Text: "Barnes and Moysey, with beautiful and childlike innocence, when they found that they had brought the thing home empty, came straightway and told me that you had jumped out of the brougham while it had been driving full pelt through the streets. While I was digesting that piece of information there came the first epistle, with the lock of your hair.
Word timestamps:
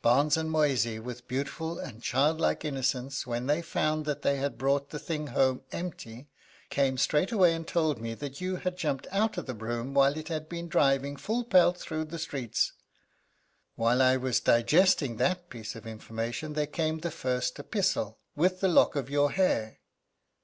"Barnes 0.00 0.36
and 0.36 0.48
Moysey, 0.48 1.00
with 1.00 1.26
beautiful 1.26 1.76
and 1.80 2.00
childlike 2.00 2.64
innocence, 2.64 3.26
when 3.26 3.48
they 3.48 3.60
found 3.60 4.04
that 4.04 4.22
they 4.22 4.36
had 4.36 4.56
brought 4.56 4.90
the 4.90 4.98
thing 5.00 5.26
home 5.26 5.62
empty, 5.72 6.28
came 6.70 6.96
straightway 6.96 7.52
and 7.52 7.66
told 7.66 8.00
me 8.00 8.14
that 8.14 8.40
you 8.40 8.54
had 8.54 8.76
jumped 8.76 9.08
out 9.10 9.36
of 9.38 9.46
the 9.46 9.54
brougham 9.54 9.92
while 9.92 10.16
it 10.16 10.28
had 10.28 10.48
been 10.48 10.68
driving 10.68 11.16
full 11.16 11.42
pelt 11.42 11.78
through 11.78 12.04
the 12.04 12.20
streets. 12.20 12.74
While 13.74 14.00
I 14.00 14.16
was 14.18 14.38
digesting 14.38 15.16
that 15.16 15.50
piece 15.50 15.74
of 15.74 15.84
information 15.84 16.52
there 16.52 16.68
came 16.68 17.00
the 17.00 17.10
first 17.10 17.58
epistle, 17.58 18.20
with 18.36 18.60
the 18.60 18.68
lock 18.68 18.94
of 18.94 19.10
your 19.10 19.32
hair. 19.32 19.80